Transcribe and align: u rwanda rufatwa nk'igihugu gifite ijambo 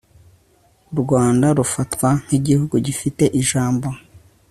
u 0.93 0.95
rwanda 1.01 1.47
rufatwa 1.57 2.09
nk'igihugu 2.23 2.75
gifite 2.85 3.23
ijambo 3.41 3.87